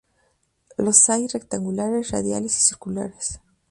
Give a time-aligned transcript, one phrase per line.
[0.79, 3.39] Los hay "rectangulares", "radiales" y "circulares".